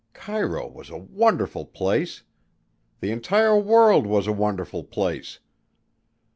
[0.13, 2.23] Cairo was a wonderful place!
[3.01, 5.37] The entire world was a wonderful place!